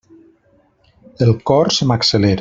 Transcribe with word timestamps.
El 1.25 1.37
cor 1.51 1.71
se 1.77 1.89
m'accelera. 1.91 2.39